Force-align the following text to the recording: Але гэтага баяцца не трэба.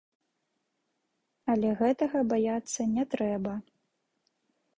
Але 1.55 1.69
гэтага 1.81 2.19
баяцца 2.33 2.81
не 2.95 3.03
трэба. 3.13 3.53